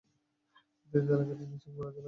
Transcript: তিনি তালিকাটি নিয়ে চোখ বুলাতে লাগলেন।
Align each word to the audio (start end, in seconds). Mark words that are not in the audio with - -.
তিনি 0.93 1.05
তালিকাটি 1.07 1.43
নিয়ে 1.43 1.61
চোখ 1.63 1.71
বুলাতে 1.71 1.79
লাগলেন। 1.79 1.99